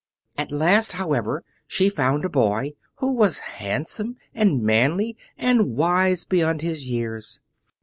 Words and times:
At 0.35 0.51
last, 0.51 0.93
however, 0.93 1.43
she 1.67 1.87
found 1.87 2.25
a 2.25 2.29
boy 2.29 2.73
who 2.95 3.13
was 3.13 3.37
handsome 3.61 4.17
and 4.33 4.63
manly 4.63 5.15
and 5.37 5.77
wise 5.77 6.25
beyond 6.25 6.63
his 6.63 6.89
years. 6.89 7.39